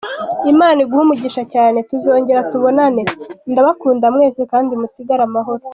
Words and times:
Imana 0.51 0.77
iguhe 0.83 1.01
umugisha 1.03 1.43
cyane, 1.53 1.77
tuzongera 1.89 2.47
tubonane, 2.51 3.01
ndabakunda 3.51 4.05
mwese 4.15 4.41
kandi 4.51 4.71
musigare 4.81 5.23
amahoro. 5.29 5.63